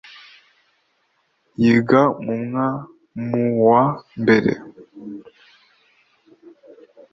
[1.61, 2.67] yiga mwa
[3.25, 3.83] mu wa
[4.21, 4.51] mbere